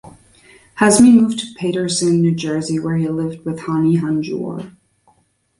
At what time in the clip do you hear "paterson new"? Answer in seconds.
1.55-2.33